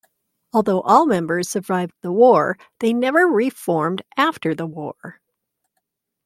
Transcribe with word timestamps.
Although 0.51 0.81
all 0.81 1.05
members 1.05 1.47
survived 1.47 1.93
the 2.01 2.11
war, 2.11 2.57
they 2.79 2.91
never 2.91 3.27
re-formed 3.27 4.01
after 4.17 4.55
the 4.55 4.65
war. 4.65 5.21